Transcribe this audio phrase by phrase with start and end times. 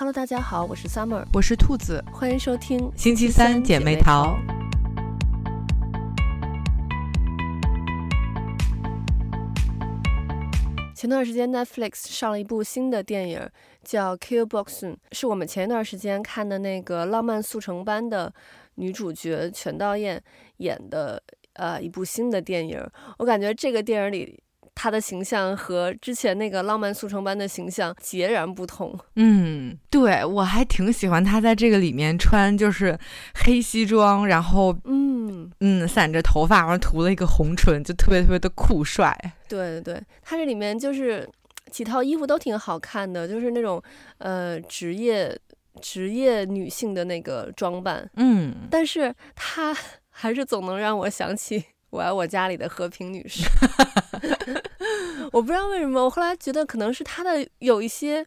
[0.00, 4.38] Hello，大家好，我是 Summer，我是兔子，欢迎收听星期三姐妹淘。
[10.94, 13.50] 前段时间 Netflix 上了一部新的电影，
[13.82, 18.32] 叫《Kill Boxing》，是我们前一段时间看的那个《浪漫速成班》的
[18.76, 20.20] 女主角全道嬿
[20.58, 21.20] 演的
[21.54, 22.80] 呃一部新的电影。
[23.18, 24.40] 我感觉这个电影里。
[24.80, 28.96] 他的形象和之前那个浪漫速成班的形象截然不同。
[29.16, 32.96] 嗯，对，我还挺喜欢他在这个里面穿就是
[33.34, 39.18] 黑西装，然后嗯嗯散着头发，然后涂了一个红唇，就特别特别的酷帅。
[39.48, 41.28] 对对对，他这里面就是
[41.72, 43.82] 几套衣服都挺好看的，就是那种
[44.18, 45.36] 呃职业
[45.80, 48.08] 职业女性的那个装扮。
[48.14, 49.76] 嗯，但是他
[50.08, 51.64] 还是总能让我想起。
[51.90, 53.48] 我爱我家里的和平女士，
[55.32, 58.24] 我不知道为什么，我后来觉得可能是他的有一些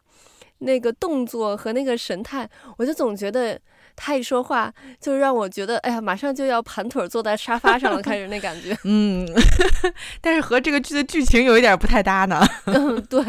[0.58, 3.58] 那个动作和那个神态，我就总觉得
[3.96, 8.76] 他一说话就让我觉得，哎呀，马上就要盘腿坐在沙发上了，开始那感觉。
[8.84, 9.26] 嗯，
[10.20, 12.40] 但是和这个剧的剧情有一点不太搭呢。
[12.66, 13.20] 嗯，对。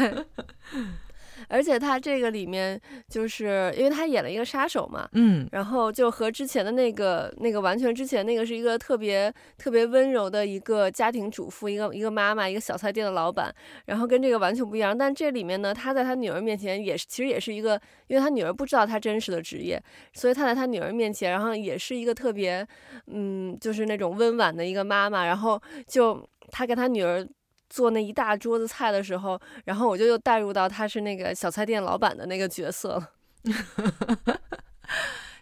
[1.48, 13.54] 而且他这个里面，就是因为他演了一个杀手嘛，嗯，然后就和之前的那个那个完全之前那个是一个特别特别温柔的一个家庭主妇，一个一个妈妈，一个小菜店的老板，
[13.86, 14.96] 然后跟这个完全不一样。
[14.96, 22.66] 但这里面呢，他在他女儿面前也是，其实也是一个，因为他女儿不知道他真实的职业，所以他在他女儿面前，然后也是一个特别，
[23.06, 25.24] 嗯，就是那种温婉的一个妈妈。
[25.24, 27.26] 然后就他跟他女儿。
[27.74, 33.10] 做那一大桌子菜的时候，然后我就又带入到他是那个小菜店老板的那个角色了。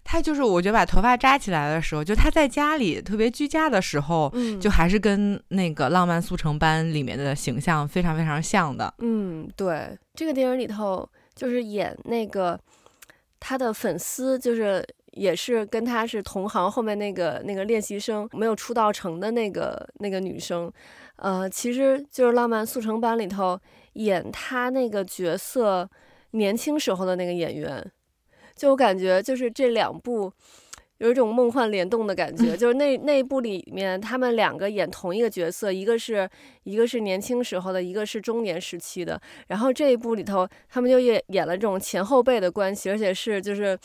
[0.02, 8.92] 他就是我觉得把头发扎起来的时候，就他在家里特别居家的时候，嗯，就还是跟那个《浪漫速成班》里面的形象非常非常像的。
[9.00, 12.58] 嗯，对，这个电影里头就是演那个
[13.38, 20.72] 他的粉丝，就是也是跟他是同行，后面那个那个练习生没有出道成的那个那个女生。
[21.22, 23.56] 呃，其实就是《浪漫速成班》里头
[23.92, 25.88] 演他那个角色
[26.32, 27.92] 年轻时候的那个演员，
[28.56, 30.32] 就我感觉就是这两部
[30.98, 36.28] 有一种梦幻联动的感觉，就是那那一部里面他们两个演同一个角色，一个是
[36.64, 43.78] 一个是年轻时候的，一个是中年时期的，然后这一部里头他们就演演了这种前后辈的关系，而且是就是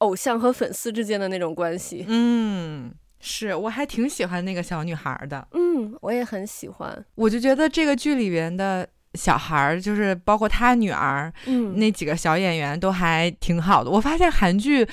[0.00, 2.92] 偶像和粉丝之间的那种关系，嗯。
[3.22, 5.46] 是，我还挺喜欢那个小女孩的。
[5.52, 7.04] 嗯，我也很喜欢。
[7.14, 13.90] 我就觉得这个剧里边的小孩，就是包括他女儿，嗯，那几个小演员都还挺好的。
[13.90, 14.86] 我发现韩剧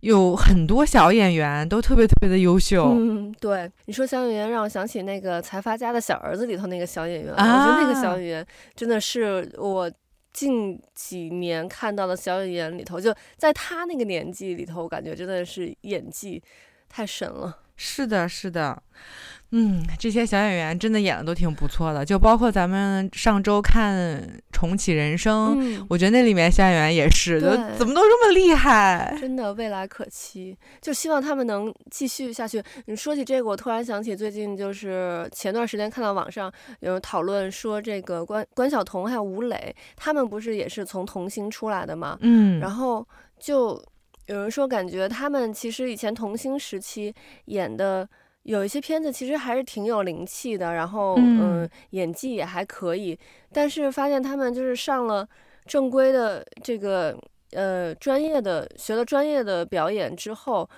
[0.00, 2.94] 有很多小演员都特别特别的优秀。
[2.96, 9.90] 嗯，对，你说小演员让我想起那个财阀家的小儿子里头那个小演员，啊，我觉得那个小演员真的是我
[10.32, 16.42] 近几年看到的小演员里头，就在他那个年纪里头，我感觉真的是演技
[16.94, 17.58] 太神了。
[17.76, 18.80] 是的，是的，
[19.50, 24.22] 嗯，这些小演员真的演的都挺不错的，就包括咱们上周看
[24.52, 32.62] 《重启人生》，嗯，我觉得那里面小演员也是，就怎么都这么厉害，真的未来可期，就希望他们能继续下去。
[32.86, 42.16] 你说起这个，我突然想起最近就是前段时间看到网上有人讨论说，这个关关晓彤还有吴磊，他们不是也是从童星出来的吗？
[42.20, 43.04] 嗯，然后
[43.40, 43.84] 就。
[44.26, 47.14] 有人说，感觉他们其实以前童星时期
[47.46, 48.08] 演的
[48.44, 53.18] 有一些片子，其实还是挺有灵气的，然后嗯，嗯，演技也还可以。
[53.52, 55.28] 但是发现他们就是上了
[55.66, 57.18] 正规的这个
[57.52, 60.68] 呃专业的学了专业的表演之后，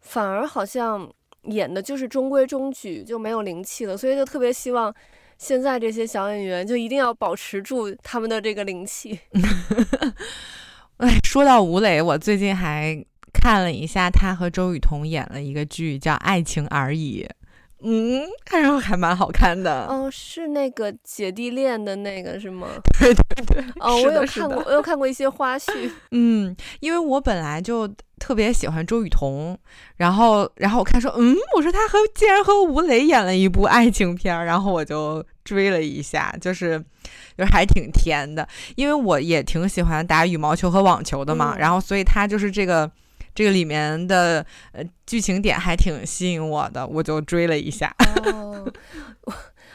[0.00, 3.96] 反而好像演的就是中规中矩，就没有灵气了。
[3.96, 4.94] 所以就特别希望
[5.38, 9.18] 现在这些小演员就一定要保持住他们的这个灵气。
[10.98, 17.26] 哎， 说到吴磊，我最近还看了一下他和周雨彤演了一个剧，叫《爱情而已》。
[17.84, 19.86] 嗯，看上去还蛮好看的。
[19.86, 22.68] 哦，是那个姐弟恋的那个是吗？
[23.00, 23.64] 对对对。
[23.80, 25.90] 哦，我有看过，我有看过一些花絮。
[26.12, 27.88] 嗯，因为我本来就
[28.20, 29.58] 特别喜欢周雨彤，
[29.96, 36.78] 然后然后我看说，嗯，我说他和竟然和吴磊演了一部爱情片，然后我就追了一下，就是
[37.36, 38.46] 就是还挺甜的，
[38.76, 42.90] 因为我也挺喜欢打羽毛球和网球的嘛，嗯、然后所以他就是这个。
[43.34, 47.90] 这个里面的呃剧情点还挺吸引我的，我就追了一下。
[48.26, 48.62] 哦，
[49.22, 49.34] 我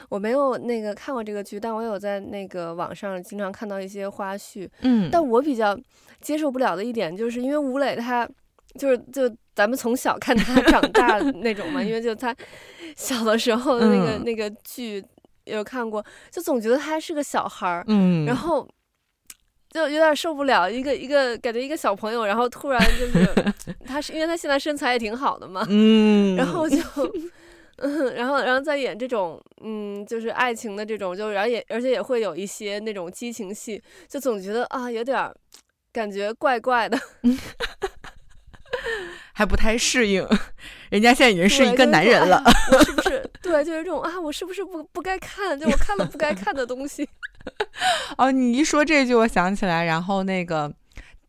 [0.09, 4.69] 我没有那个看过这个剧，但我有在那个网上经常看到一些花絮。
[4.81, 5.75] 嗯，但我比较
[6.21, 8.29] 接受不了的一点，就是因为吴磊他
[8.77, 12.35] 就是就咱们从小看他长大那种嘛，因为就他
[12.95, 15.03] 小的时候的那个、嗯、那个剧
[15.47, 17.83] 有看过，就总觉得他是个小孩儿。
[17.88, 18.67] 嗯，然后。
[19.69, 23.27] 就有点受不了，一个一个感觉一个小朋友，然后突然就是
[23.85, 26.77] 他是因为他现在身材也挺好的嘛， 嗯，然后就
[27.75, 35.29] 嗯，然后然后再演这种嗯，就是爱情的这种，就然后也而且也会有一些那种激情戏，就总觉得啊有点
[35.91, 36.97] 感觉怪怪的，
[39.33, 40.25] 还不太适应，
[40.89, 42.42] 人家现在已经是一个男人了，
[42.72, 47.07] 我是不是对，就是这种啊，我是不是不不该看，就我看了不该看的东西。
[48.18, 50.72] 哦，你一说这句，我想起来，然后那个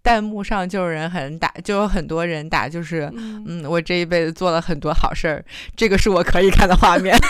[0.03, 5.45] 弹幕上就有人很打，就有很多人打，就是嗯，嗯，我这一辈子做了很多好事儿，
[5.77, 7.17] 这个是我可以看的画面。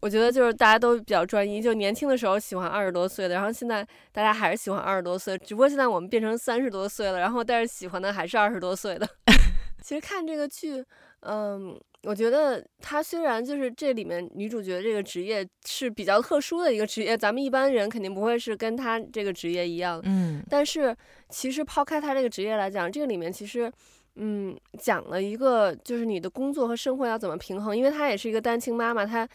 [0.00, 9.06] 我觉得就是大家都比较专一，就年轻的时候喜欢二十多岁的，然后现在大家还是喜欢二十多岁，只不过现在我们变成三十多岁了，然后但是喜欢的还是二十多岁的。
[9.82, 10.84] 其实看这个剧，
[11.20, 11.78] 嗯。
[12.04, 20.96] 我觉得他虽然就是这里面女主角这个职业是比较特殊的一个职业，咱们一般人肯定不会是跟她这个职业一样，嗯，但是
[21.28, 23.70] 其实抛开她这个职业来讲，这个里面其实，
[24.14, 29.28] 嗯，讲了一个就是你的工作和生活要怎么平衡，因为她也是一个单亲妈妈，她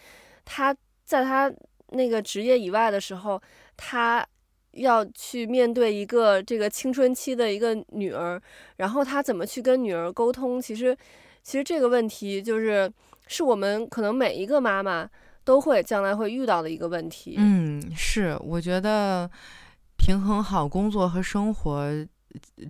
[0.46, 0.74] 她
[1.04, 1.54] 在她
[1.90, 3.40] 那个职业以外的时候，
[3.76, 4.26] 她
[4.74, 8.42] 要去面对一个这个青春期的一个女儿，
[8.78, 10.96] 然后她怎么去跟女儿沟通，其实。
[11.46, 12.90] 其实这个问题就是，
[13.28, 15.06] 是我们可能每一个妈妈
[15.44, 17.36] 都会将来会遇到的一个问题。
[17.38, 19.30] 嗯，是，我觉得
[19.98, 21.92] 平衡好工作和生活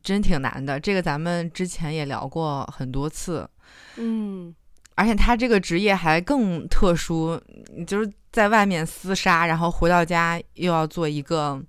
[0.01, 0.79] 真挺难的。
[0.79, 3.47] 这个咱们之前也聊过很多次。
[3.97, 4.51] 嗯，
[4.95, 7.39] 而且他这个职业还更特殊，
[7.87, 11.61] 就是在外面厮杀，然后回到家又要做一个，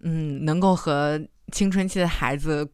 [0.00, 1.20] 嗯，能够和
[1.52, 2.68] 青春期的孩子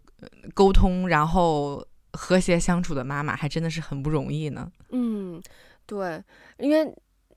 [0.55, 1.85] 沟通，然后。
[2.15, 4.69] 和谐相处的妈妈还真的是很不容易呢。
[4.91, 5.41] 嗯，
[5.87, 6.21] 对，
[6.57, 6.91] 因为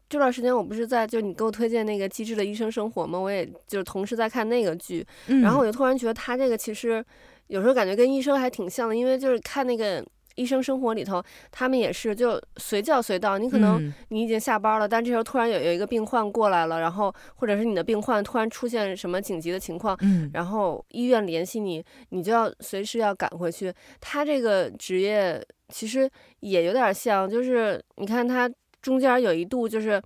[0.09, 3.19] 这段时间我不是在就你给我推荐那个《机智的医生生活》吗？
[3.19, 7.03] 我也就是同时在看那个剧，嗯，然后我就突然觉得他这个其实
[7.47, 10.03] 有时候感觉跟医生还挺像的，因为就是看那个。
[10.35, 13.37] 医生生活里头，他们也是就随叫随到。
[13.37, 23.73] 你可能你已经下班了，嗯、但这时候突然有有一个病患过来了，然后或者是你的病患突然出现什么紧急的情况，嗯，然后医院联系你，你就要随时要赶回去。
[23.99, 28.49] 他这个职业其实也有点像，就是你看他
[28.81, 30.01] 中间有一度就是。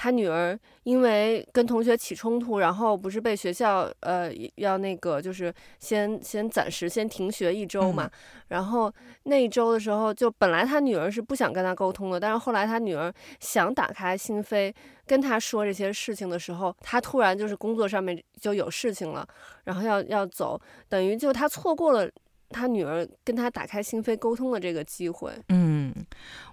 [0.00, 8.10] 他女儿因为跟同学起冲突，然后不是被学校呃要那个就是先先暂时先停学一周嘛，嗯、
[8.46, 8.94] 然后
[9.24, 14.72] 那一周的时候，就本来他女儿是不想跟他沟通的，但是后来他女儿想打开心扉
[15.04, 19.26] 跟他说这些事情的时候，他突然就是工作上面就有事情了，
[19.64, 20.56] 然后要要走，
[20.88, 22.08] 等于就他错过了
[22.50, 25.32] 他女儿跟他打开心扉沟通的这个机会。
[25.48, 25.94] 嗯，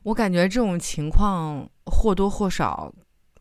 [0.03, 2.93] 我感觉这种情况或多或少。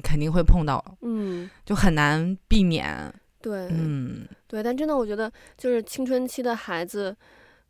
[0.02, 3.10] 肯定会碰到，嗯，就很难避免。
[3.40, 7.16] 对，嗯，对，但真的，我觉得就是青春期的孩子，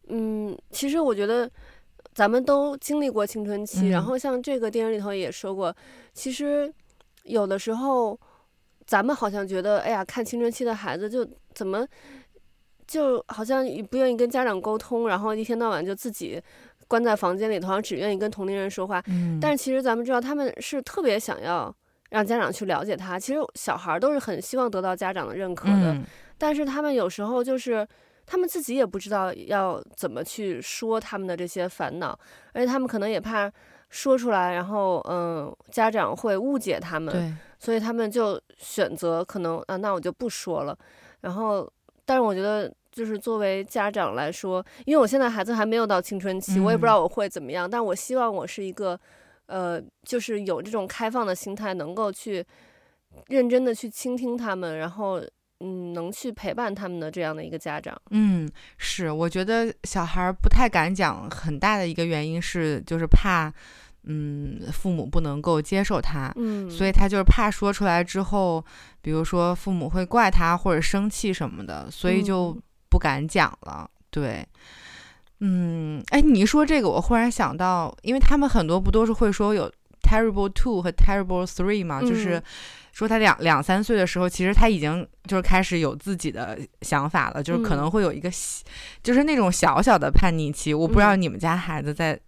[0.09, 1.49] 嗯，其实我觉得
[2.13, 5.73] 咱们都经历过青春期，嗯，然后像这个电影里头也说过，
[6.13, 6.73] 其实
[7.25, 8.19] 有的时候
[8.85, 11.87] 咱们好像觉得，哎呀，看青春期的孩子就怎么
[12.87, 16.41] 就好像不愿意跟家长沟通，然后一天到晚就自己
[16.89, 19.03] 关在房间里头，好像只愿意跟同龄人说话。
[19.07, 21.75] 嗯，但是其实咱们知道，他们是特别想要。
[22.11, 26.05] 让家长去了解他，其实小孩都是很希望得到家长的认可的，嗯，
[26.39, 27.85] 但是他们有时候就是
[28.25, 32.17] 他们自己也不知道要怎么去说他们的这些烦恼，
[32.53, 33.51] 而且他们可能也怕
[33.91, 40.79] 说出来，然后嗯，家长会误解他们，对，所以他们就选择可能啊，那我就不说了。
[41.23, 41.69] 然后，
[42.05, 48.99] 但是我觉得就是作为家长来说，因为我现在孩子还没有到青春期，我也不知道我会怎么样，嗯，但我希望我是一个。
[49.47, 52.43] 呃，就是有这种开放的心态，能够去
[53.27, 55.21] 认真的去倾听他们，然后
[55.61, 57.95] 嗯，能去陪伴他们的这样的一个家长。
[58.11, 63.53] 嗯，是，我觉得小孩不太敢讲，很大的一个原因是就是怕，
[64.07, 68.65] 嗯，父母不能够接受他，嗯，所以他就是怕说出来之后，
[69.01, 72.57] 比如说父母会怪他或者生气什么的，所以就
[72.89, 73.89] 不敢讲了。
[73.89, 74.47] 嗯、对。
[75.41, 79.71] 嗯，哎，你一说这个，我忽然想到，因为他们很多不都是会说有
[80.01, 82.43] terrible two 和 terrible three 嘛，嗯、就是
[82.93, 88.33] 说他两两三岁的时候，其实他已经就是开始有自己的想法了，就是可能会有一个，嗯、
[89.03, 90.73] 就是那种小小的叛逆期。
[90.73, 92.19] 我不知道你们家孩子在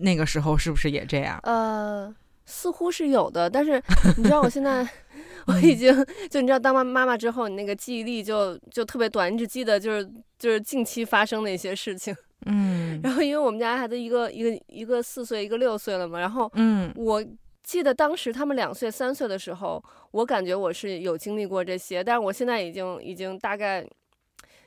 [0.00, 1.38] 那个时候是不是也这样？
[1.42, 2.14] 呃，
[2.46, 3.82] 似乎是有的，但是
[4.16, 4.86] 你知道，我现在
[5.46, 5.94] 我已经
[6.30, 12.14] 就你知道，当妈妈妈之后，你那个记忆力就就特别短，你只记得就是就是近期发生的一些事情。
[12.46, 17.24] 嗯，然后因为我们家孩子一个一个一个四岁，一个六岁了嘛，然后嗯，我
[17.64, 23.84] 记得当时他们两岁三岁的时候，我感觉我是有经历过这些，但是我现在已经已经大概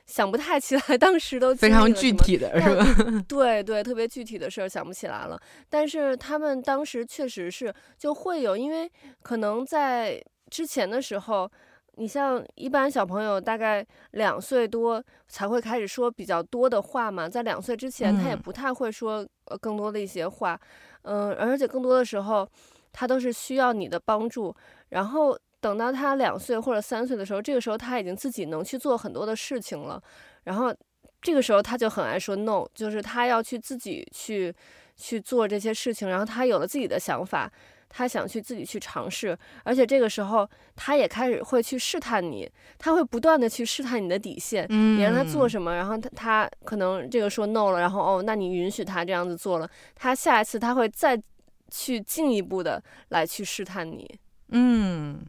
[0.06, 2.84] 想不太起来 当时都非常具体的是吧？
[3.28, 5.40] 对对，特别具体的事儿想不起来了。
[5.68, 8.90] 但是他们当时确实是就会有，因为
[9.22, 11.50] 可能在之前的时候。
[11.96, 20.58] 你像一般小朋友大概两岁多才会开始说比较多的话嘛，在两岁之前他也不太会说呃更多的一些话，
[21.02, 22.48] 嗯、呃，而且更多的时候
[22.92, 24.56] 他都是需要你的帮助。
[24.88, 30.02] 然后等到他两岁或者三岁的时候，这个时候他已经自己能去做很多的事情了。
[30.44, 30.74] 然后
[31.22, 34.54] 这个时候他就很爱说 no，就是他要去自己去
[34.96, 37.50] 去做这些事情，然后他有了自己的想法。
[37.94, 51.22] 他想去自己去尝试，而且这个时候他也开始会去试探你，他会不断的去试探你的底线，嗯，你让他做什么，然后他他可能这个说 no 了，然后哦，那你允许他这样子做了，他下一次他会再
[51.70, 54.10] 去进一步的来去试探你。
[54.52, 55.22] 嗯，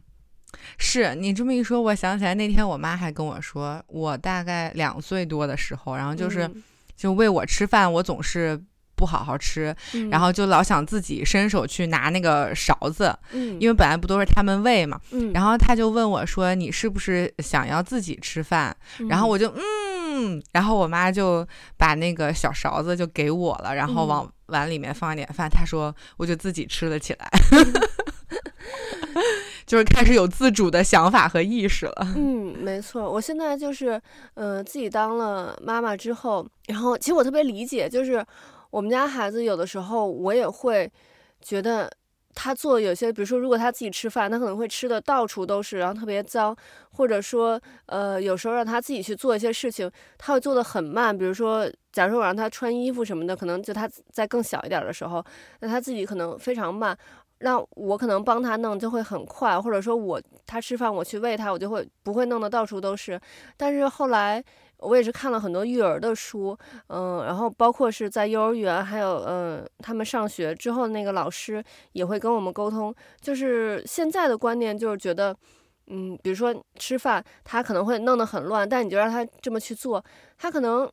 [0.78, 6.50] 是你这么一说，我想起来那天我妈还跟我说，我大概两岁多的时候，然后就是
[6.96, 8.60] 就喂我吃饭，我总是。
[8.96, 9.74] 不好好吃，
[10.08, 21.44] 然后就老想自己伸手去拿那个勺子，嗯，因为本来不都是他们喂嘛，嗯，然后他就问我说：“你是不是想要自己吃饭？”嗯，然后我就嗯，然后我妈就
[21.76, 27.28] 把那个小勺子就给我了，然后往碗里面放一点饭，她说我就自己吃了起来，
[29.66, 31.94] 就是开始有自主的想法和意识了。
[32.16, 34.00] 嗯，没错，我现在就是
[34.34, 38.24] 呃自己当了妈妈之后，然后其实我特别理解，就是。
[38.70, 40.90] 我们家孩子有的时候，我也会
[41.40, 41.88] 觉得
[42.34, 46.56] 他做有些，比如说，如果他自己吃饭，他可能会吃的到处都是，然后特别脏，
[46.90, 51.16] 或者说，呃，有时候让他自己去做一些事情，他会做的很慢。
[51.16, 55.24] 比如说，假如说我让他穿衣服什么的，可能就他在更小一点的时候，
[55.60, 56.98] 那他自己可能非常慢，
[57.38, 63.20] 那我可能帮他弄就会很快，或者说我他吃饭我去喂他，我就会不会弄得到处都是。
[63.56, 64.42] 但是后来。
[64.78, 66.54] 我也是看了很多育儿的书，
[66.88, 72.94] 嗯，然后包括是在幼儿园，还有嗯，他们上学之后，那个老师也会跟我们沟通。
[73.18, 75.34] 就是现在的观念就是觉得，
[75.86, 80.04] 嗯，比如说吃饭，他可能会弄得很乱，但你就让他这么去做，
[80.36, 80.90] 他可能，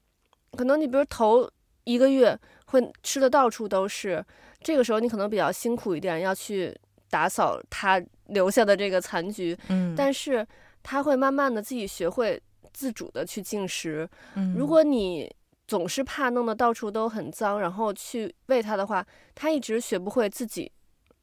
[0.55, 1.49] 可能你比如头
[1.91, 4.23] 一个月会吃的到处都是，
[4.61, 6.75] 这个时候你可能比较辛苦一点，要去
[7.09, 10.45] 打扫它留下的这个残局，嗯，但是
[10.83, 12.41] 它会慢慢的自己学会。
[12.73, 15.29] 自主的去进食，嗯，如果你
[15.67, 19.05] 总是怕弄得到处都很脏，然后去喂它的话，
[19.35, 20.71] 它一直学不会自己，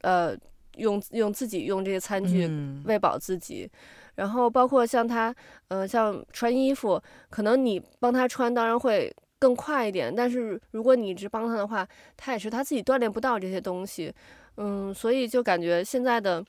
[0.03, 0.37] 呃，
[0.77, 2.47] 用用自己用这些餐具
[2.85, 3.65] 喂饱自己。
[3.65, 3.79] 嗯，
[4.17, 5.35] 然后包括像他，
[5.69, 14.13] 呃，像穿衣服，可能你帮他穿，当然会更快一点，但是如果你一直帮他的话，他也是他自己锻炼不到这些东西。
[14.57, 16.45] 嗯，所以就感觉现在的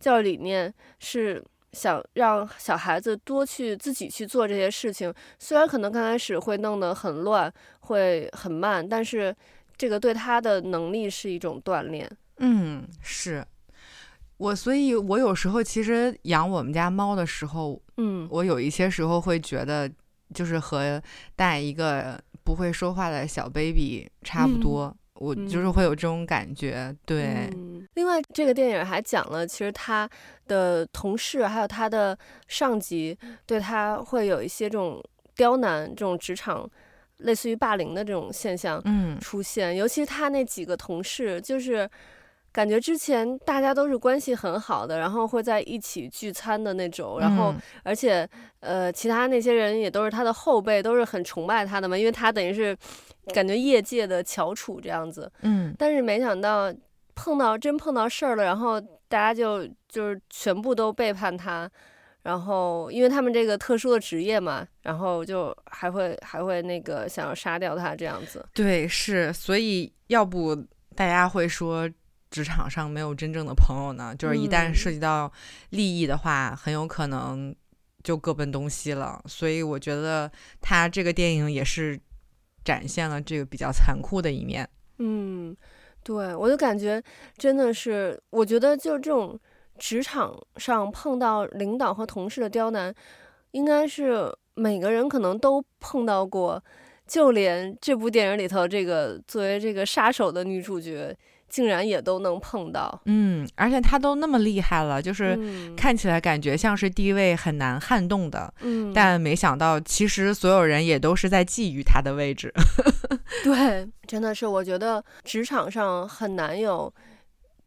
[0.00, 1.42] 教育理念是。
[1.72, 9.34] 想让小孩子多去自己去做这些事情，虽然可能刚开始会弄得很乱，会很慢，但是
[9.78, 12.06] 这个对他的能力是一种锻炼。
[12.40, 13.42] 嗯，是
[14.36, 19.90] 我，所以我有时候其实养我们家猫的时候，嗯，我有一些时候会觉得，
[20.32, 21.00] 就是和
[21.36, 24.86] 带一个不会说话的小 baby 差不多。
[24.86, 27.86] 嗯我就是会有这种感觉，嗯、对、嗯。
[27.94, 30.08] 另外，这个电影还讲了，其实他
[30.48, 35.00] 的同事还有他的上级对他会有一些这种
[35.36, 36.68] 刁难、这种职场
[37.18, 38.82] 类似于霸凌的这种现象
[39.20, 39.68] 出现。
[39.68, 41.88] 嗯、尤其他那几个同事，就是。
[42.52, 48.28] 感觉之前大家都是关系很好的，然后会在一起聚餐的那种，然后而且
[48.60, 52.76] 呃，其他那些人也都是他的后辈，都是很崇拜他的嘛，因为他等于是
[53.32, 55.32] 感觉业界的翘楚这样子。
[55.40, 56.70] 嗯，但是没想到
[57.14, 58.78] 碰到真碰到事儿了，然后
[59.08, 61.66] 大家就就是全部都背叛他，
[62.22, 68.44] 然后因为他们这个特殊的职业嘛，然后就还会还会那个想要杀掉他这样子。
[68.52, 70.54] 对，是，所以要不
[70.94, 71.88] 大家会说。
[72.32, 75.30] 职场上没有真正的朋友呢，就是一旦涉及到
[75.68, 77.54] 利益的话，嗯、很有可能
[78.02, 79.22] 就各奔东西了。
[79.28, 82.00] 所以我觉得他这个电影也是
[82.64, 84.66] 展现了这个比较残酷的一面。
[84.98, 85.54] 嗯，
[86.02, 87.02] 对，我就感觉
[87.36, 89.38] 真的是，我觉得就这种
[89.78, 92.94] 职场上碰到领导和同事的刁难，
[93.50, 96.64] 应该是每个人可能都碰到过，
[97.06, 101.14] 就连这部电影里头这个作为这个杀手的女主角。
[101.52, 105.38] 竟然也都能碰到，嗯，而且他都那么厉害了，就是
[105.76, 112.50] 看起来感觉像是地位很难撼动的，嗯，但没想到其实所有人也都是在觊觎他的位置。
[113.44, 116.90] 对，真的是，我觉得职场上很难有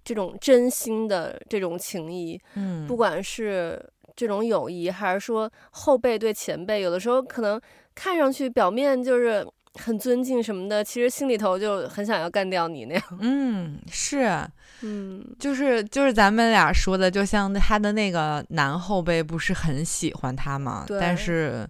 [0.04, 3.80] 这种真心的这种情谊，嗯，不管是
[4.15, 7.62] 这种友谊，还是说后辈对前辈，有的时候可能
[7.94, 13.03] 看上去表面就是很尊敬什么的，其实心里头就很想要干掉你那样。
[13.20, 14.48] 嗯，是，
[14.82, 20.86] 嗯，就是就是咱们俩说的，就像他的那个男后辈不是很喜欢他嘛？
[21.00, 21.67] 但是，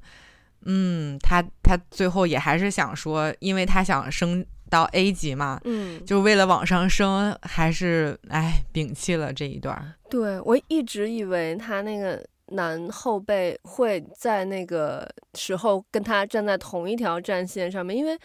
[0.65, 4.45] 嗯，他他最后也还是想说，因为他想升。
[4.67, 9.93] 到 A 级嘛，嗯，就为了往上升，还是哎摒弃了这一段。
[10.09, 18.17] 对，我一直以为他那个男后辈会在那个时候跟他站在同一条战线上面，因为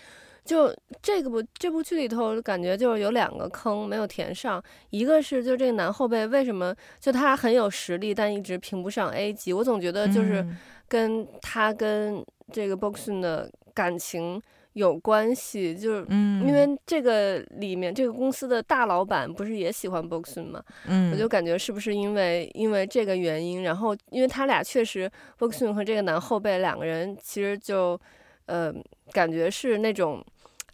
[0.44, 10.46] 就这个部这部剧里头感觉就是有两个坑没有填上，一个是就这个男后辈为什么就他很有实力，但一直评不上 A 级，我总觉得就是
[10.88, 14.40] 跟他跟这个 boxing 的感情。
[14.74, 20.62] 有关系，就是因为这个里面、嗯、这个公司的大老板不是也喜欢 Boksun 吗？
[20.86, 28.00] 嗯，我就感觉是不是因为因为这个原因，然后因为他俩确实 Boksun 和这个男后辈两个人其实就
[28.46, 28.72] 呃
[29.10, 30.24] 感觉是那种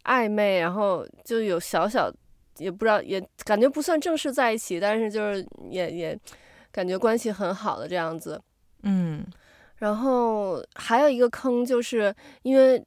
[0.04, 2.12] 暧昧，然后就有小小
[2.58, 6.18] 也不知道也感觉不算正式在一起，但是就是也也
[6.70, 8.38] 感觉关系很好的这样子。
[8.82, 9.24] 嗯，
[9.76, 12.84] 然后还有一个坑就是因为。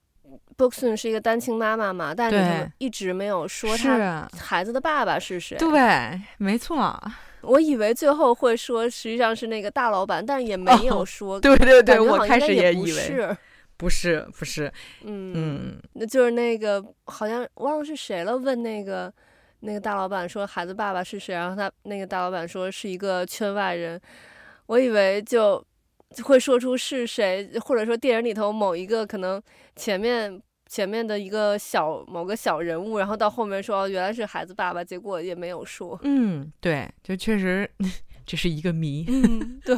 [0.58, 5.58] Boksun 是一个单亲妈妈嘛，但是一直没有说她孩子的爸爸是谁。
[5.58, 7.02] 对，没错。
[7.42, 11.38] 我以为最后会说，实际上是那个大老板，但是也没有说。
[11.38, 13.38] 哦、对对对，我开始也以为是，
[13.78, 14.72] 不是不是。
[15.04, 19.12] 嗯嗯，那就是那个好像忘了是谁了，问那个
[19.62, 24.00] 那个大老板说孩子爸爸是谁，然后他那个大老板说是一个圈外人。
[24.66, 25.66] 我以为就
[26.24, 29.42] 会说出是谁，或者说电影里头某一个可能
[29.76, 30.42] 前面。
[30.72, 36.00] 前面的一个小某个小人物，然后到后面说原来是孩子爸爸，结果也没有说。
[36.04, 37.68] 嗯，对，就确实
[38.24, 39.04] 这是一个谜。
[39.08, 39.76] 嗯，对。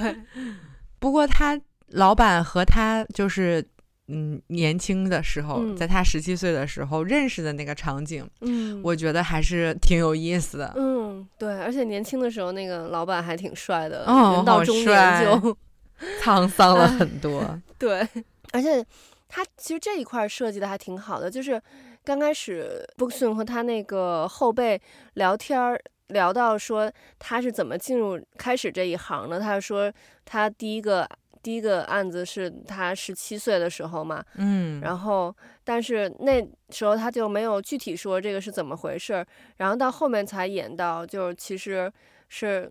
[1.00, 1.58] 不过他
[1.92, 3.66] 老板和他就是
[4.10, 10.74] 嗯年轻的时候，嗯、在他十七岁的时候认识的那个场景，嗯，我觉得还是挺有意思的。
[10.76, 15.58] 嗯，对，而且年轻的时候那个老板还挺帅的，哦、人到中年就
[16.22, 17.60] 沧桑了很多。
[17.78, 18.08] 对，
[18.52, 18.86] 而且。
[19.34, 21.62] 他其实这一块设计的还挺好的，就是
[22.04, 24.78] 刚开始 Boksun 和他那个后辈
[25.14, 29.40] 聊天儿聊到说他是怎么进入开始这一行的。
[29.40, 29.90] 他说
[30.26, 31.08] 他第一个
[31.42, 35.34] 第一个案子是他十七岁的时候嘛，嗯，然后
[35.64, 41.90] 但是那时候他就没有具体说这个是怎么回事，然后到后面才演到，就是其实
[42.28, 42.70] 是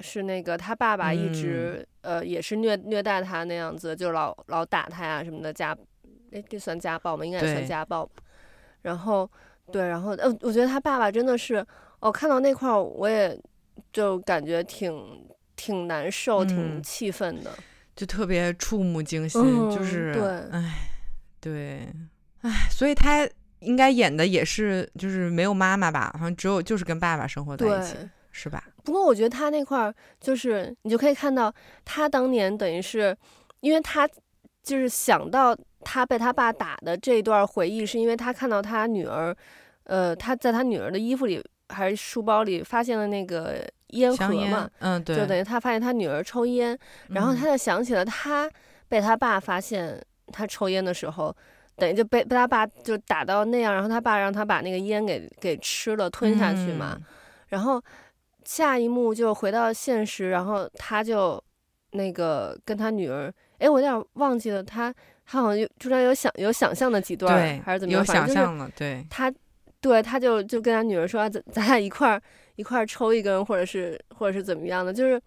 [0.00, 5.76] 是那个他爸爸一直、嗯、呃也是虐虐待他那样子，就老老打他呀什么的家。
[6.32, 7.24] 哎，这算家暴吗？
[7.24, 8.08] 应该也算家暴。
[8.82, 9.30] 然后，
[9.72, 11.64] 对，然后，呃，我觉得他爸爸真的是，
[12.00, 13.36] 哦，看到那块儿，我也
[13.92, 17.50] 就感觉挺挺难受，嗯、挺气愤的，
[17.94, 20.90] 就特别触目惊心，嗯、就是，对，哎，
[21.40, 21.88] 对，
[22.42, 23.28] 哎，所以他
[23.60, 26.10] 应该演的也是，就是没有妈妈吧？
[26.14, 27.96] 好像只有就是跟爸爸生活在一起，
[28.36, 28.62] 是吧？
[28.84, 31.52] 不过我觉得他那块儿，就是你就可以看到，
[31.84, 33.16] 他当年等于是，
[33.60, 34.06] 因为他
[34.62, 35.56] 就是想到。
[35.88, 39.32] 他被他爸打的这一段回忆，是因为他看到他女儿，
[39.84, 46.76] 呃，他在他女儿的衣服里还是书包里发现了那个烟盒嘛，嗯，对，就等于他发现他女儿抽烟，
[47.10, 48.50] 然后他就想起了他
[48.88, 51.36] 被他爸发现他抽烟的时候，嗯、
[51.76, 57.04] 等于就被被他爸就打到那样，然后他爸让他把那个烟给给吃了吞下去嘛，嗯、
[57.46, 57.80] 然后
[58.46, 61.42] 下一幕就回到现实，然后他就
[61.90, 64.94] 那个跟他女儿，哎，我有点忘记了他。
[65.28, 67.98] 他好像有突然有想有想象的几段，对还是怎么样？
[67.98, 69.04] 有想象了，对。
[69.10, 69.28] 他，
[69.80, 72.22] 对，他就就跟他女儿说：“咱咱俩一块儿
[72.54, 75.20] 一块儿抽一根，或者是或者是怎么样的？”就是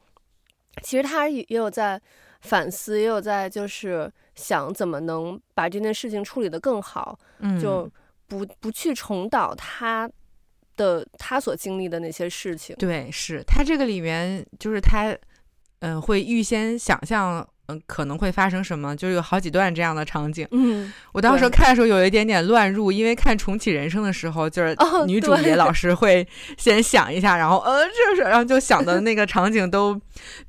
[0.82, 2.02] 其实他也有在
[2.40, 7.92] 反思，也有在就是想怎么能把这件事情处理得更好，嗯，就
[8.26, 10.10] 不不去重蹈他
[10.80, 12.74] 的他所经历的那些事情。
[12.80, 15.14] 对，是他这个里面就是他，
[15.82, 17.46] 嗯、会预先想象。
[17.70, 18.96] 嗯，可能会发生什么？
[18.96, 20.48] 就是有好几段这样的场景。
[20.52, 26.28] 嗯，我当时看的时候有一点点乱入，因为看重启人生的时候，就是女主角老师会
[26.58, 30.00] 先想一下，然后呃，就是然后就想的那个场景都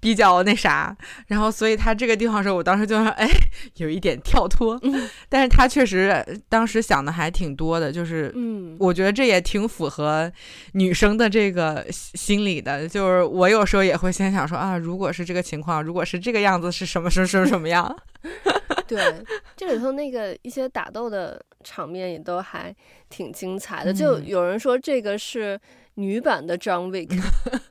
[0.01, 3.29] 比较那啥，然后所以他这个地方的时候，我当时就说，哎，
[3.77, 4.79] 有一点跳脱。
[4.83, 10.33] 嗯，但是他确实当时想的还挺多的，就是嗯，我觉得这也挺符合
[10.73, 17.10] 女生的这个心理的，就是我有时候也会先想说啊，如果是这个情况，如果是这个样子是什么？
[17.11, 17.95] 是是什么样？
[18.87, 19.25] 对，
[19.57, 22.75] 这里头那个一些打斗的场面也都还
[23.09, 23.93] 挺精彩的。
[23.93, 25.59] 就有人说这个是
[25.95, 27.11] 女版的 John Wick，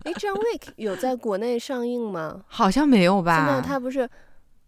[0.03, 2.43] 哎，John Wick 有在国内上映吗？
[2.47, 3.45] 好像没有吧。
[3.45, 4.05] 现在他不是，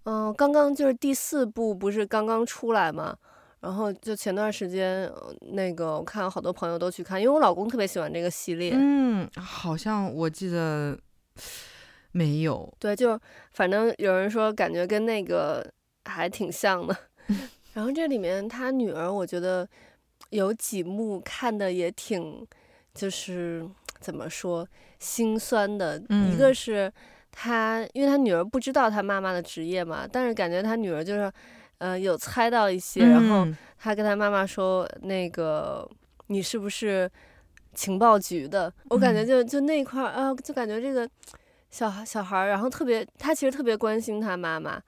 [0.03, 3.15] 嗯、呃，刚刚就是第四部不是刚刚出来吗？
[3.61, 5.07] 然后就前段时间，
[5.53, 8.73] 那个我看好多朋友都去看，因为我老公特别喜欢这个系列。
[8.75, 10.97] 嗯，好像我记得
[12.11, 12.71] 没有。
[12.79, 13.19] 对，就
[13.51, 15.65] 反正有人说感觉跟那个
[16.05, 16.95] 还挺像的。
[17.73, 19.67] 然后这里面他女儿，我觉得
[20.29, 22.45] 有几幕看的也挺，
[22.93, 23.67] 就是
[23.99, 24.67] 怎么说
[24.99, 26.01] 心酸的。
[26.09, 26.91] 嗯、一个是
[27.31, 31.31] 他，因为他女儿不知道他妈妈的职业嘛，但是感觉他女儿就是。
[31.83, 33.47] 嗯、呃，有猜到一些，然后
[33.79, 35.89] 他跟他妈妈说：“嗯、那个
[36.27, 37.09] 你是不是
[37.73, 41.09] 情报局的？”我感觉就就那块儿啊，就感觉这个
[41.71, 44.79] 小孩小孩儿，然后特别他其实特别关心他妈妈，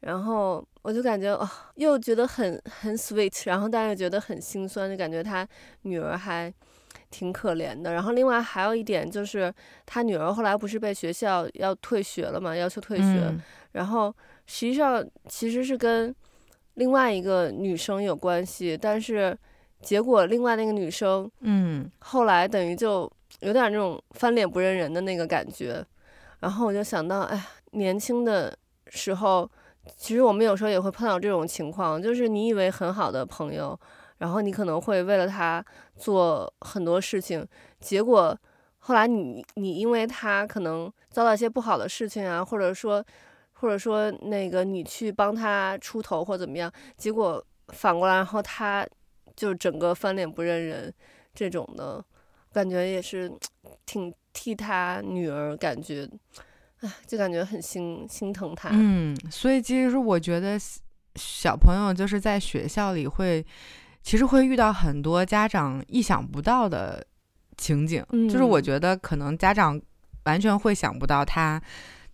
[0.00, 5.46] 然后我就感觉哦，又觉得很很 sweet，然后但是又觉得很心酸，就感觉他
[5.82, 6.52] 女儿还
[7.10, 7.92] 挺可怜的。
[7.92, 9.52] 然后另外还有一点就是，
[9.86, 13.40] 他女儿后来不是被学校要退学了嘛，要求退学，嗯、
[13.72, 14.14] 然后
[14.46, 16.14] 实际上其实是跟
[16.74, 19.36] 另外一个女生有关系，但是
[19.80, 23.10] 结果另外那个女生，嗯，后来等于就
[23.40, 25.84] 有点那种翻脸不认人的那个感觉，
[26.40, 28.56] 然后我就想到，哎，年轻的
[28.88, 29.50] 时候，
[29.96, 33.78] 其实我们有时候也会碰到这种情况，就是你以为很好的朋友，
[34.18, 35.64] 然后你可能会为了他
[35.96, 37.46] 做很多事情，
[37.80, 38.38] 结果
[38.78, 43.04] 后来你你因为他可能遭到一些不好的事情啊，或者说。
[43.58, 48.86] 或者说那个你去帮他出头或怎么样，结果反过来，然后他
[49.34, 50.92] 就整个翻脸不认人，
[51.34, 52.04] 这种的
[52.52, 53.32] 感觉也是
[53.86, 56.06] 挺替他女儿感觉，
[56.80, 58.68] 唉，就感觉很心心疼他。
[58.72, 60.58] 嗯，所以其实我觉得
[61.14, 63.42] 小朋友就是在学校里会，
[64.02, 67.02] 其实会遇到很多家长意想不到的
[67.56, 69.80] 情景，嗯，就是我觉得可能家长
[70.24, 71.60] 完全会想不到他。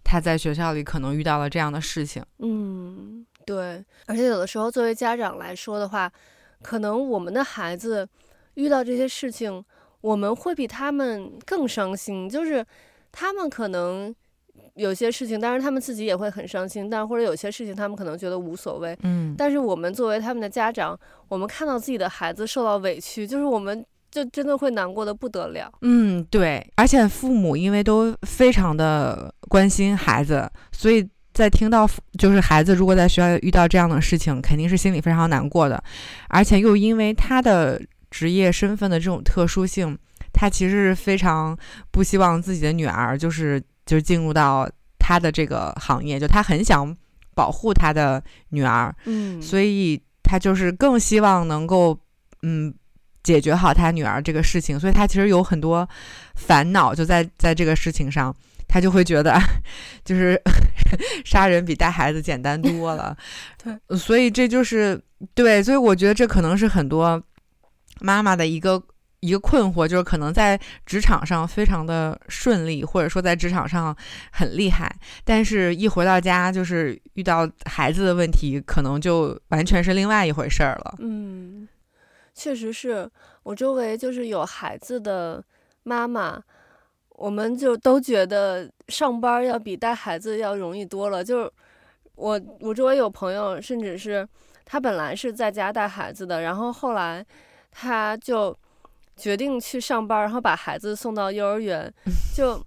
[0.04, 6.12] 他在学校里可能遇到了这样的事情，嗯，对，而且有的时候作为家长来说的话，
[6.60, 8.08] 可能我们的孩子
[8.54, 9.64] 遇到这些事情，
[10.02, 12.28] 我们会比他们更伤心。
[12.28, 12.62] 就是
[13.10, 14.14] 他们可能
[14.74, 23.82] 有些事情，当然他们自己也会很伤心，但或者有些事情他们可能觉得无所谓，嗯，但是我们作为他们的家长，我们看到自己的孩子受到委屈，就是我们。
[24.12, 25.72] 就真的会难过的不得了。
[25.80, 31.88] 嗯，对，而且父母因为都非常的关心孩子，所以在听到
[32.18, 35.82] 就是孩子如果在学校遇到这样的事情，肯定是心里非常难过的。
[36.28, 37.80] 而且又因为他的
[38.12, 39.98] 职业身份的这种特殊性，
[40.32, 41.58] 他其实是非常
[41.90, 46.94] 不希望自己的女儿就是就是进入到他的这个行业，就他很想
[47.34, 48.94] 保护他的女儿。
[49.06, 51.98] 嗯，所以他就是更希望能够
[52.42, 52.72] 嗯。
[53.24, 55.88] 解决好他女儿这个事情，所以他其实有很多
[56.34, 58.34] 烦恼，就在在这个事情上，
[58.66, 59.40] 他就会觉得，
[60.04, 60.36] 就是
[61.24, 63.16] 杀人比带孩子简单多了。
[63.62, 65.00] 对，所以这就是
[65.34, 67.22] 对，所以我觉得这可能是很多
[68.02, 68.82] 妈妈的一个
[69.20, 73.96] 一个困惑，就是可能在职场上非常的顺利，或者说在职场上
[74.32, 80.94] 很厉害，但是一回到家就是遇到孩子的问题，可能就完全是另外一回事儿了。
[80.98, 81.68] 嗯。
[82.34, 83.06] 确实是
[83.42, 85.44] 我周围就是有孩子的
[85.82, 86.42] 妈妈，
[87.10, 91.22] 我们就都觉得上班要比带孩子要容易多了。
[91.22, 91.52] 就是
[92.14, 94.26] 我我周围有朋友，甚至是
[94.64, 97.22] 他本来是在家带孩子的，然后后来
[97.72, 98.56] 他就
[99.16, 101.92] 决定去上班，然后把孩子送到幼儿园，
[102.36, 102.64] 就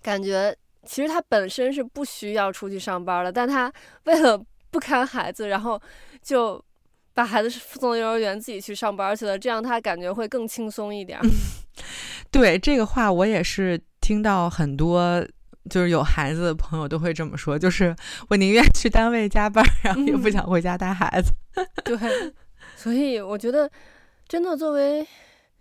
[0.00, 0.56] 感觉
[0.86, 3.70] 其实他本身是不需要出去上班的，但他
[4.04, 5.78] 为了不看孩子，然后
[6.22, 6.64] 就。
[7.14, 11.20] 把孩子送到幼儿园，自己去上班去了，这样他感觉会更轻松一点。
[12.32, 15.22] 对，这个话，我也是听到很多，
[15.68, 17.94] 就是有孩子的朋友都会这么说，就是
[18.30, 21.30] 我宁愿去单位加班，然后也不想回家带孩子。
[21.56, 21.98] 嗯、对，
[22.76, 23.70] 所以我觉得，
[24.28, 25.06] 真的作为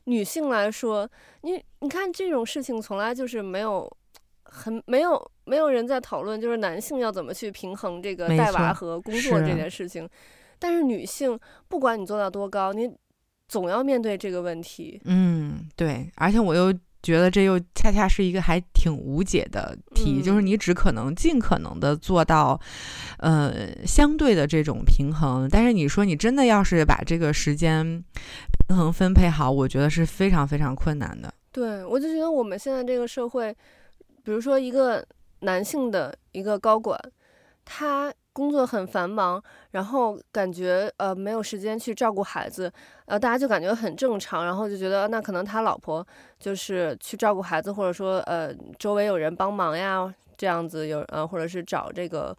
[0.06, 1.10] 女性来说，
[1.42, 3.90] 你你看这种事情从来就是没有
[4.44, 10.08] 很没有没有人在讨论，就是男性要怎么去平衡这个带娃和工作这件事情。
[10.58, 12.90] 但是女性，不管你做到多高，你
[13.48, 15.02] 总要面对这个问题。
[15.06, 16.10] 嗯，对。
[16.16, 16.72] 而且我又
[17.02, 22.62] 觉得这又恰恰是一个还挺无解的题，嗯、就是你只可能尽可能的做到，
[23.18, 25.50] 呃，相对的这种平衡。
[25.50, 31.30] 但是你说你真的要是把这个时间平平衡分配好，我觉得是非常非常困难的。
[31.52, 33.54] 对，我就觉得我们现在这个社会，
[34.24, 35.06] 比如说一个
[35.42, 36.98] 男性的一个高管，
[37.66, 42.72] 他工作很繁忙，然后感觉呃没有时间去照顾孩子，
[43.08, 46.08] 呃大家就感觉很正常，然后就觉得那可能他老婆
[46.40, 52.34] 就是去照顾孩子，或者说呃周围有人帮忙呀，这样子有呃或者是找这个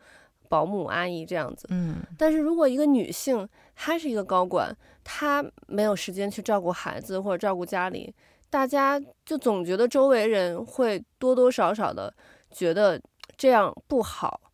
[0.53, 1.67] 保姆阿姨这样子。
[1.71, 8.15] 嗯，但是如果一个女性她是一个高管，她没有时间去照顾孩子或者照顾家里，
[8.51, 12.13] 大家就总觉得周围人会多多少少的
[12.51, 13.01] 觉得
[13.39, 14.53] 这样不好。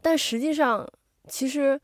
[0.00, 0.88] 但实际上，
[1.28, 1.78] 其实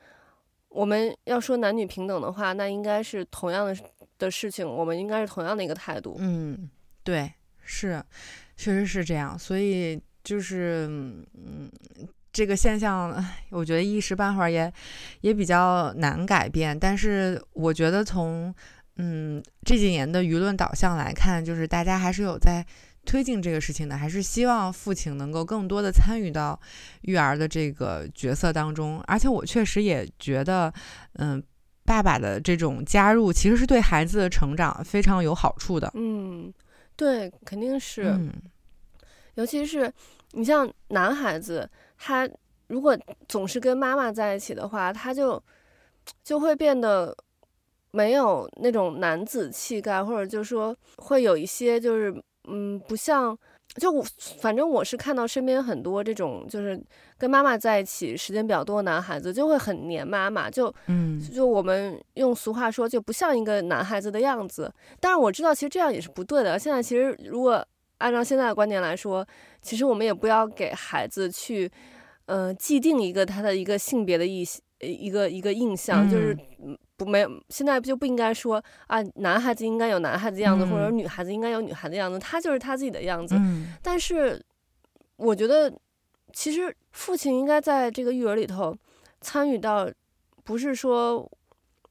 [0.70, 3.76] 我们要说男女平等的话，那应该是同样的
[4.16, 6.16] 的事情，我们应该是同样的一个态度。
[6.18, 6.70] 嗯，
[7.04, 7.30] 对，
[7.62, 8.02] 是，
[8.56, 9.38] 确实是这样。
[9.38, 11.70] 所以就是，嗯，
[12.32, 14.72] 这个现象，我觉得一时半会儿也
[15.20, 16.78] 也比较难改变。
[16.78, 18.54] 但是我觉得从
[18.96, 22.64] 嗯这几年的舆论导向来看，就是大家还是有在。
[23.06, 26.60] 推进这个事情的，还是希望父亲能够更多的参与到
[27.00, 29.02] 育儿的这个角色当中。
[29.06, 30.70] 而且我确实也觉得，
[31.14, 31.42] 嗯，
[31.86, 35.90] 爸爸的这种加入其实是对孩子的成长非常有好处的。
[35.94, 36.52] 嗯，
[36.94, 38.02] 对，肯定是。
[38.02, 38.30] 嗯，
[39.36, 39.90] 尤其是
[40.32, 41.68] 你像男孩子，
[42.02, 42.28] 他
[42.68, 45.40] 如果总是跟妈妈在一起的话，他就
[46.24, 47.14] 就会变得
[47.90, 52.12] 没有那种男子气概，或者就说会有一些就是。
[52.48, 53.38] 嗯，不像，
[53.76, 54.02] 就我
[54.38, 56.82] 反正我是看到身边很多这种，就是
[57.18, 64.72] 跟妈妈在一起时间比较多的男孩子，就会很黏妈妈，就嗯，就我们用俗话说，就不像一个男孩子的样子。
[64.98, 66.58] 但是我知道，其实这样也是不对的。
[66.58, 67.64] 现在其实如果
[68.00, 69.26] 按照现在的观念来说，
[69.62, 71.70] 其实我们也不要给孩子去，
[72.26, 74.46] 呃，既定一个他的一个性别的意
[74.80, 76.36] 一个一个印象，就是。
[77.00, 83.36] 不没有，现在就不应该说啊，男孩子应该有男孩子样子，嗯、或者女孩子应该有女孩子样子，他就是他自己的样子。
[83.38, 84.38] 嗯、但是，
[85.16, 85.72] 我觉得
[86.34, 88.76] 其实父亲应该在这个育儿里头
[89.22, 89.90] 参与到，
[90.44, 91.26] 不是说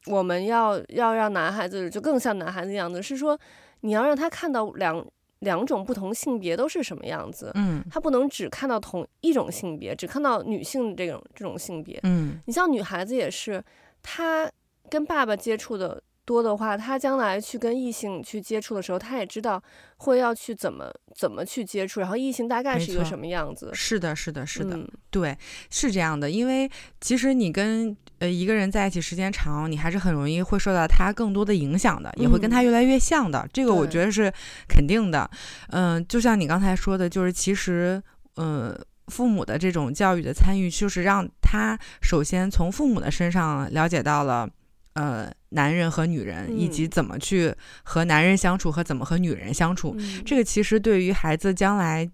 [0.05, 3.35] 我们要要让男孩子就更像男孩子样子，是说
[3.79, 5.03] 你要让他看到两
[5.39, 7.51] 两种不同性别都是什么样子。
[7.55, 11.99] 嗯，他不能只看到同一种性别，只看到女性这种这种性别。
[12.03, 13.63] 嗯，你像女孩子也是，
[14.01, 14.49] 她。
[14.91, 19.59] 跟爸爸接触的多的话，他将来去跟异性去接触的时候，他也知道
[19.97, 23.71] 会要去怎么怎么去接触，然后异性大概是一个什么样子。
[23.73, 25.35] 是的，是的，是的，嗯、对，
[25.71, 26.29] 是这样的。
[26.29, 26.69] 因为
[27.01, 33.39] 其实你跟呃一个人在一起时间长，你还是很容易会受到他更多的影响的，也会跟他越来越像的。
[33.39, 34.31] 嗯、这个我觉得是
[34.67, 35.27] 肯定的。
[35.69, 37.99] 嗯、呃，就像你刚才说的，就是其实
[38.35, 38.69] 嗯。
[38.69, 44.47] 呃父母的这种教育的参与，就是让他首先从父母的身上了解到了。
[44.93, 52.09] 呃，男人和女人，以及怎么去和男人相处，和怎么和女人相处，嗯、这个其实对于孩子将来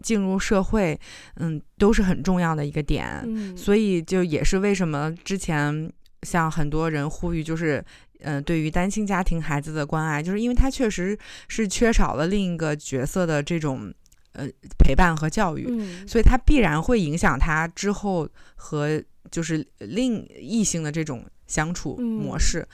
[0.00, 0.98] 进入社会，
[1.36, 3.20] 嗯，都是很重要的一个点。
[3.26, 7.84] 嗯、所以就也是为什么之前像很多人呼吁，就是
[8.20, 13.92] 呃，对于单亲家庭孩子的关爱，就是因为他确实是缺少了另一个角色的这种
[14.32, 21.22] 呃陪伴和教育，嗯、所以他必然会影响他之后和就是另异性的这种。
[21.50, 22.66] 相处模式，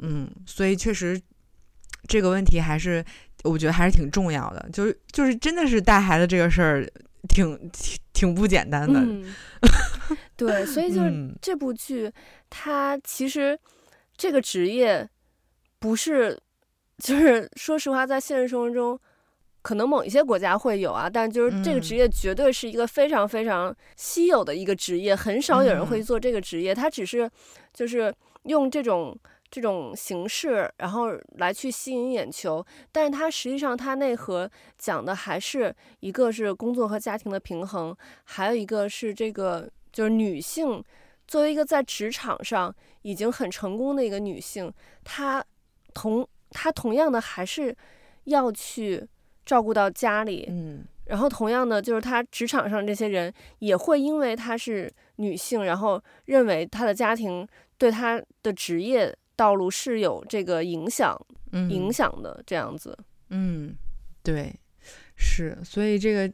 [0.00, 1.20] 嗯，嗯，所以确实
[2.08, 3.04] 这个问题还是
[3.44, 6.90] 我觉得还是挺重要的，就是就是真的是带孩子这个事儿
[7.28, 9.34] 挺挺挺不简单的，嗯、
[10.34, 12.12] 对，所以就是这部剧，嗯、
[12.48, 13.58] 它其实
[14.16, 15.06] 这个职业
[15.78, 16.40] 不是，
[16.98, 18.98] 就是说实话，在现实生活中。
[19.62, 26.74] 可能某一些国家会有啊，但就是这个职业绝对是一个非常非常稀有的一个职业，很少有人会做这个职业。
[26.74, 27.30] 他只是
[27.72, 29.16] 就是用这种
[29.52, 40.82] 这种形式，然后来去吸引眼球，但是它实际上它内核讲的还是一个是工作和家庭的平衡，还有一个是这个就是女性
[41.28, 44.72] 作为一个在职场上已经很成功的一个女性，
[45.04, 45.44] 她
[45.94, 47.76] 同她同样的还是
[48.24, 49.06] 要去。
[49.44, 62.96] 照顾到家里，嗯，然后同样的就是他职场上这些人也会因为她是女性，然后认为她的家庭对她的职业道路是有这个影响，嗯、影响的这样子。
[63.30, 63.74] 嗯，
[64.22, 64.54] 对，
[65.16, 66.32] 是，所以这个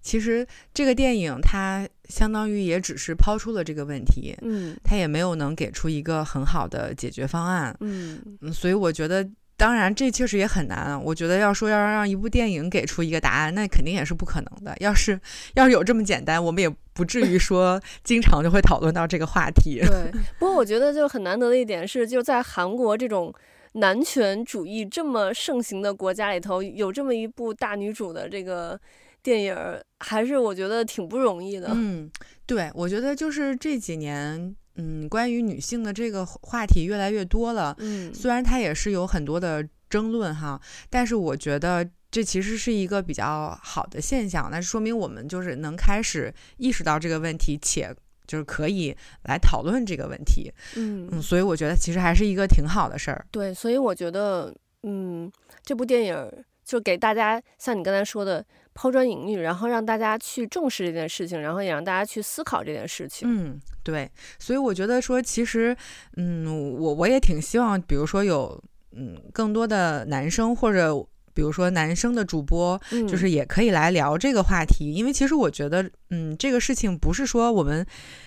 [0.00, 9.28] 其实这个电影它相当于也只是抛出了这个问题，嗯，它也没有能给出一个很好的解决方案，嗯，所以我觉得。
[9.60, 10.98] 当然，这确实也很难。
[11.04, 14.74] 我觉得要说要让一部电影给出一个答案，那肯定也是不可能的。
[14.80, 15.20] 要是
[15.52, 19.78] 要是有这么简单，我们也不至于说 经常就会讨论到这个话题。
[19.80, 23.30] 对，不过我觉得就很难得的一点是，就在韩国这种
[23.74, 28.80] 男权主义这么盛行的国家里头，有这么一部大女主的这个
[29.22, 29.54] 电影，
[29.98, 31.68] 还是我觉得挺不容易的。
[31.74, 32.10] 嗯。
[32.46, 37.74] 对，我觉得就是这几年，嗯，关于女性的这个话题越来越多了。
[37.78, 44.48] 嗯，虽然它也是有很多的争论哈，但是我觉得这其实是一个比较好的现象。
[44.50, 47.94] 那说明我们就是能开始意识到这个问题，且
[48.26, 50.52] 就是可以来讨论这个问题。
[50.76, 53.26] 嗯嗯，所以我觉得其实还是一个挺好的事儿。
[53.30, 54.54] 对，所以我觉得，
[54.84, 55.30] 嗯，
[55.64, 56.32] 这部电影
[56.64, 58.44] 就给大家像你刚才说的。
[58.74, 63.28] 抛砖引玉，然后让大家去重视这件事情，然后也让大家去思考这件事情。
[63.28, 65.76] 嗯，对，所以我觉得说，其实，
[66.16, 66.46] 嗯，
[66.78, 70.94] 我我也挺希望，比如说有，嗯，更多的男生或者
[71.34, 77.84] 比如说男生的主播，嗯，就是也可以来聊这个话题，因为其实我觉得，嗯，这个事情不是说我们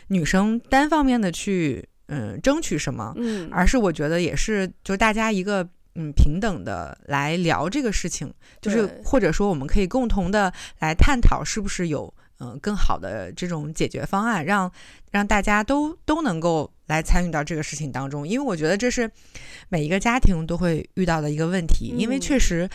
[0.09, 5.67] 女生单方面的去，嗯，争取什么，嗯，而是我觉得也是就大家一个。
[5.95, 14.71] 嗯，平等的来聊这个事情，就是或者说我们可以共同的来探讨，是不是有嗯、呃、更好的这种解决方案，让
[15.11, 18.27] 让大家都都能够来参与到这个事情当中。
[18.27, 19.07] 因为我觉得这是
[19.69, 22.67] 每一个家庭都会遇到的一个问题，因为确实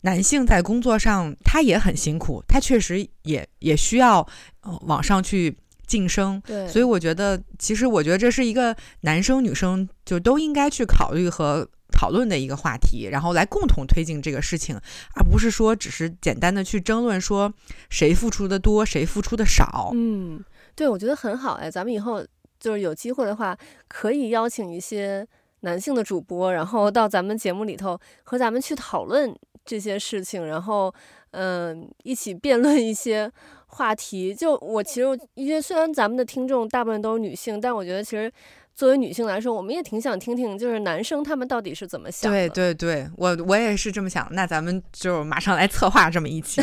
[0.00, 4.26] 男性在工作上他也很辛苦，他确实也也需要
[4.62, 5.56] 呃往上去
[5.86, 6.42] 晋升。
[6.44, 11.68] 对，所以我觉得其实我觉得这是一个男生女生就都应该去考虑和。
[11.96, 14.76] 讨论的一个话题，然后来共同推进这个事情，
[15.14, 17.54] 而不是说只是简单的去争论说
[17.88, 19.92] 谁付出的多，谁付出的少。
[19.94, 22.26] 嗯，对，我觉得很好哎，咱们以后
[22.58, 25.24] 就是有机会的话，可以邀请一些
[25.60, 29.32] 男性的主播，然后到咱们节目里头和咱们去讨论
[29.64, 30.92] 这些事情，然后
[31.30, 33.30] 嗯、一起辩论一些
[33.68, 34.34] 话题。
[34.34, 38.30] 就我其实因为虽然咱们的听众大部分都是女性，但我觉得其实。
[38.74, 42.48] 作为女性来说，我们也挺想听听，就是男生他们到底是怎么想的。
[42.48, 44.26] 对 对对，我我也是这么想。
[44.32, 46.60] 那咱们就马上来策划这么一期。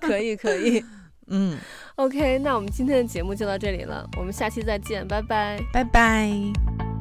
[0.00, 0.84] 可 以可以，
[1.28, 1.58] 嗯
[1.96, 6.91] ，OK，那我们今天的节目就到这里了，我们下期再见，拜拜，拜拜。